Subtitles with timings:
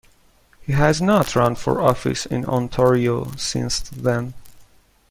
[0.61, 4.33] He has not run for office in Ontario since then.